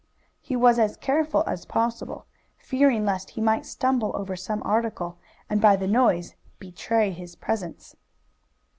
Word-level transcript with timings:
He 0.39 0.55
was 0.55 0.79
as 0.79 0.97
careful 0.97 1.43
as 1.45 1.63
possible, 1.67 2.25
fearing 2.57 3.05
lest 3.05 3.29
he 3.29 3.39
might 3.39 3.67
stumble 3.67 4.09
over 4.15 4.35
some 4.35 4.63
article, 4.65 5.19
and 5.47 5.61
by 5.61 5.75
the 5.75 5.87
noise 5.87 6.33
betray 6.57 7.11
his 7.11 7.35
presence. 7.35 7.95